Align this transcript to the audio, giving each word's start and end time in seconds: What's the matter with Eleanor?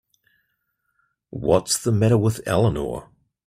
What's 1.29 1.77
the 1.77 1.91
matter 1.91 2.17
with 2.17 2.41
Eleanor? 2.47 3.11